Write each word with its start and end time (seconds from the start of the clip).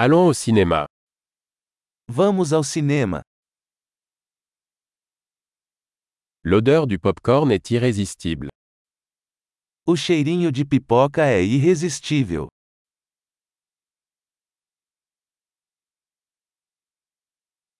Allons 0.00 0.28
au 0.28 0.32
cinéma. 0.32 0.86
Vamos 2.08 2.52
ao 2.52 2.62
cinema. 2.62 3.20
L'odeur 6.44 6.86
du 6.86 7.00
popcorn 7.00 7.50
est 7.50 7.68
irrésistible. 7.72 8.48
O 9.84 9.96
cheirinho 9.96 10.52
de 10.52 10.64
pipoca 10.64 11.26
é 11.26 11.42
irresistível. 11.42 12.46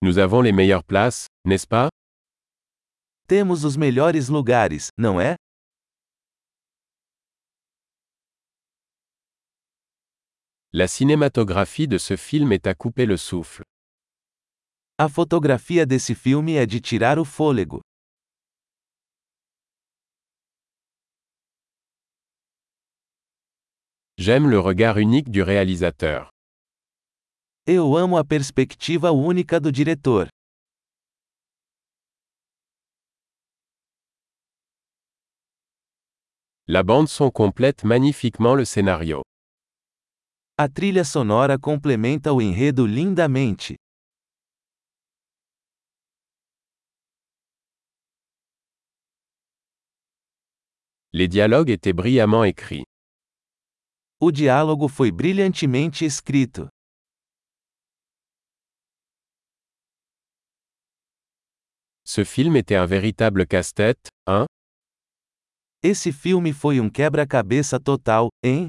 Nous 0.00 0.18
avons 0.18 0.40
les 0.40 0.52
meilleures 0.52 0.84
places, 0.84 1.26
n'est-ce 1.44 1.66
pas 1.66 1.88
Temos 3.26 3.64
os 3.64 3.76
melhores 3.76 4.28
lugares, 4.28 4.86
não 4.96 5.20
é? 5.20 5.34
La 10.76 10.88
cinématographie 10.88 11.86
de 11.86 11.98
ce 11.98 12.16
film 12.16 12.50
est 12.50 12.66
à 12.66 12.74
couper 12.74 13.06
le 13.06 13.16
souffle. 13.16 13.62
A 14.98 15.08
fotografia 15.08 15.86
desse 15.86 16.14
filme 16.14 16.56
é 16.56 16.66
de 16.66 16.80
tirar 16.80 17.16
o 17.16 17.24
fôlego. 17.24 17.80
J'aime 24.18 24.50
le 24.50 24.58
regard 24.58 24.98
unique 24.98 25.30
du 25.30 25.42
réalisateur. 25.44 26.28
Eu 27.68 27.96
amo 27.96 28.16
a 28.16 28.24
perspectiva 28.24 29.12
única 29.12 29.60
do 29.60 29.70
diretor. 29.70 30.26
La 36.66 36.82
bande 36.82 37.06
son 37.06 37.30
complète 37.30 37.84
magnifiquement 37.84 38.56
le 38.56 38.64
scénario. 38.64 39.22
A 40.56 40.68
trilha 40.68 41.02
sonora 41.02 41.58
complementa 41.58 42.32
o 42.32 42.40
enredo 42.40 42.86
lindamente. 42.86 43.74
Les 51.12 51.26
dialogues 51.26 51.70
étaient 51.70 51.92
brillamment 51.92 52.44
écrits. 52.44 52.84
O 54.20 54.30
diálogo 54.30 54.86
foi 54.86 55.10
brilhantemente 55.10 56.04
escrito. 56.04 56.68
Ce 62.06 62.24
film 62.24 62.54
était 62.54 62.76
un 62.76 62.86
véritable 62.86 63.44
casse-tête, 63.44 64.08
hein 64.28 64.46
Esse 65.82 66.12
filme 66.12 66.52
foi 66.52 66.78
um 66.78 66.88
quebra-cabeça 66.88 67.80
total, 67.80 68.28
hein? 68.44 68.68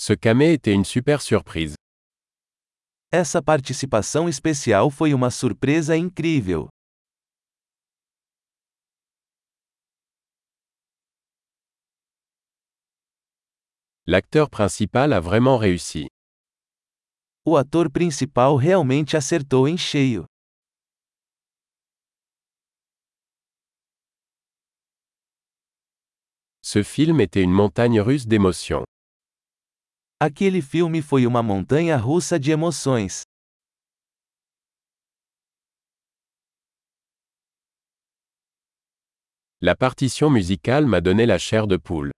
Ce 0.00 0.12
camé 0.12 0.52
était 0.52 0.72
une 0.72 0.84
super 0.84 1.20
surprise. 1.20 1.74
Essa 3.10 3.42
participação 3.42 4.28
especial 4.28 4.92
foi 4.92 5.12
uma 5.12 5.28
surpresa 5.28 5.96
incrível. 5.96 6.68
L'acteur 14.06 14.48
principal 14.48 15.12
a 15.12 15.20
vraiment 15.20 15.58
réussi. 15.58 16.06
O 17.44 17.56
ator 17.56 17.90
principal 17.90 18.54
realmente 18.56 19.16
acertou 19.16 19.66
em 19.66 19.76
cheio. 19.76 20.26
Ce 26.62 26.84
film 26.84 27.20
était 27.20 27.42
une 27.42 27.50
montagne 27.52 28.00
russe 28.00 28.28
d'émotions. 28.28 28.84
Aquele 30.20 30.60
filme 30.60 31.00
foi 31.00 31.28
uma 31.28 31.44
montanha 31.44 31.96
russa 31.96 32.40
de 32.40 32.50
emoções. 32.50 33.22
La 39.60 39.76
partition 39.76 40.28
musicale 40.28 40.86
m'a 40.86 41.00
donné 41.00 41.24
la 41.24 41.38
chair 41.38 41.68
de 41.68 41.76
poule. 41.78 42.10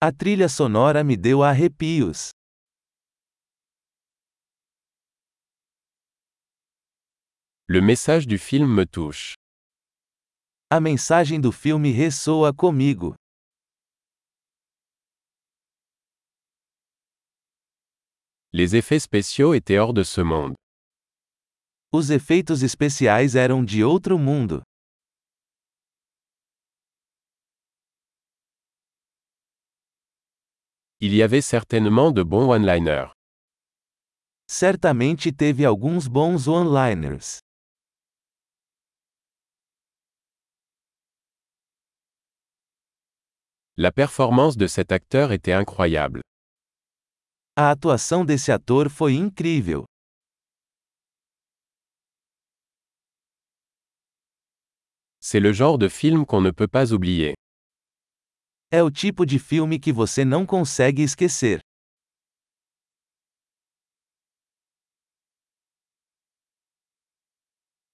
A 0.00 0.12
trilha 0.12 0.48
sonora 0.48 1.04
me 1.04 1.14
deu 1.14 1.42
arrepios. 1.42 2.30
Le 7.68 7.82
message 7.82 8.26
du 8.26 8.38
film 8.38 8.74
me 8.74 8.86
touche. 8.86 9.34
A 10.70 10.80
mensagem 10.80 11.38
do 11.38 11.52
filme 11.52 11.92
ressoa 11.92 12.54
comigo. 12.54 13.14
Les 18.54 18.76
effets 18.76 18.98
spéciaux 18.98 19.54
étaient 19.54 19.78
hors 19.78 19.94
de 19.94 20.02
ce 20.02 20.20
monde. 20.20 20.54
Os 21.90 22.10
efeitos 22.10 22.62
especiais 22.62 23.34
eram 23.34 23.64
de 23.64 23.82
outro 23.82 24.18
mundo. 24.18 24.62
Il 31.00 31.14
y 31.14 31.22
avait 31.22 31.40
certainement 31.40 32.12
de 32.12 32.22
bons 32.22 32.46
one-liners. 32.50 33.12
Certamente 34.46 35.34
teve 35.34 35.64
alguns 35.64 36.08
bons 36.10 36.46
one-liners. 36.46 37.40
La 43.78 43.90
performance 43.90 44.58
de 44.58 44.66
cet 44.66 44.92
acteur 44.92 45.32
était 45.32 45.54
incroyable. 45.54 46.20
A 47.54 47.70
atuação 47.70 48.24
desse 48.24 48.50
ator 48.50 48.88
foi 48.88 49.12
incrível. 49.12 49.84
C'est 55.20 55.38
le 55.38 55.52
genre 55.52 55.76
de 55.76 55.90
film 55.90 56.24
qu'on 56.24 56.40
ne 56.40 56.50
peut 56.50 56.66
pas 56.66 56.94
oublier. 56.94 57.34
É 58.70 58.82
o 58.82 58.90
tipo 58.90 59.26
de 59.26 59.38
filme 59.38 59.78
que 59.78 59.92
você 59.92 60.24
não 60.24 60.46
consegue 60.46 61.02
esquecer. 61.02 61.60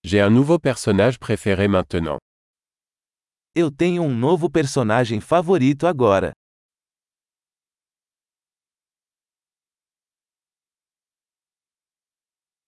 J'ai 0.05 0.21
un 0.23 0.31
nouveau 0.31 0.61
personnage 0.61 1.19
préféré 1.19 1.67
maintenant. 1.67 2.19
Eu 3.57 3.73
tenho 3.73 4.05
um 4.05 4.15
novo 4.15 4.49
personagem 4.49 5.21
favorito 5.21 5.85
agora. 5.89 6.33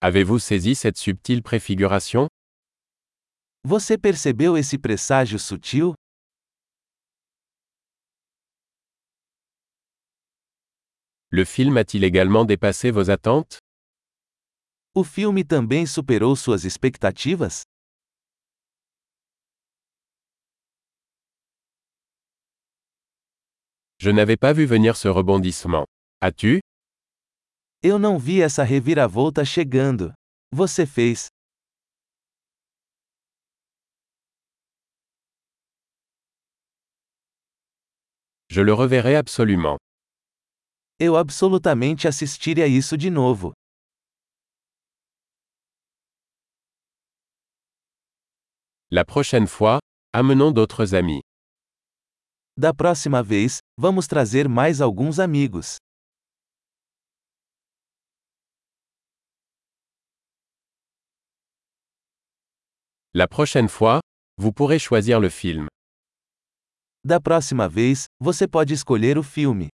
Avez-vous 0.02 0.38
saisi 0.38 0.74
cette 0.74 0.96
subtile 0.96 1.42
préfiguration? 1.42 2.26
Você 3.64 3.98
percebeu 3.98 4.56
esse 4.56 4.78
presságio 4.78 5.38
sutil? 5.38 5.92
Le 11.28 11.44
film 11.44 11.76
a-t-il 11.76 12.02
également 12.04 12.46
dépassé 12.46 12.90
vos 12.90 13.10
attentes? 13.10 13.58
O 14.94 15.04
filme 15.04 15.44
também 15.44 15.84
superou 15.86 16.34
suas 16.34 16.64
expectativas? 16.64 17.64
Je 23.98 24.10
n'avais 24.10 24.38
pas 24.38 24.54
vu 24.54 24.64
venir 24.64 24.96
ce 24.96 25.08
rebondissement. 25.08 25.84
As-tu? 26.22 26.60
Eu 27.82 27.98
não 27.98 28.18
vi 28.18 28.42
essa 28.42 28.62
reviravolta 28.62 29.42
chegando. 29.42 30.12
Você 30.52 30.84
fez. 30.84 31.28
Je 38.50 38.62
le 38.62 38.74
reverrai 38.74 39.16
absolument. 39.16 39.78
Eu 40.98 41.16
absolutamente 41.16 42.06
assistiria 42.06 42.66
isso 42.66 42.98
de 42.98 43.08
novo. 43.08 43.54
La 48.90 49.06
prochaine 49.06 49.46
fois, 49.46 49.78
amenons 50.12 50.52
d'autres 50.52 50.92
amis. 50.92 51.22
Da 52.58 52.74
próxima 52.74 53.22
vez, 53.22 53.60
vamos 53.78 54.06
trazer 54.06 54.46
mais 54.48 54.82
alguns 54.82 55.18
amigos. 55.18 55.78
La 63.12 63.26
prochaine 63.26 63.68
fois, 63.68 63.98
vous 64.40 64.52
pourrez 64.52 64.78
choisir 64.78 65.18
le 65.18 65.28
film. 65.30 65.66
Da 67.04 67.18
próxima 67.18 67.66
vez, 67.66 68.06
você 68.20 68.46
pode 68.46 68.70
escolher 68.72 69.18
o 69.18 69.24
filme. 69.24 69.68